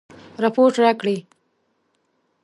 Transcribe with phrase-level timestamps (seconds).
[0.43, 1.17] رپوټ راکړي.